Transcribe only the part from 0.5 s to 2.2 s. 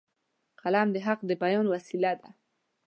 قلم د حق د بیان وسیله